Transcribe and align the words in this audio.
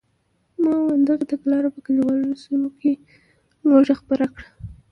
ماوو 0.63 1.03
دغې 1.07 1.25
تګلارې 1.31 1.69
په 1.75 1.79
کلیوالي 1.85 2.29
سیمو 2.43 2.69
کې 2.79 2.91
لوږه 3.67 3.95
خپره 4.01 4.25
کړه. 4.35 4.49